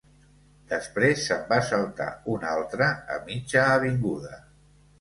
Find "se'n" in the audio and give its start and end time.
1.31-1.43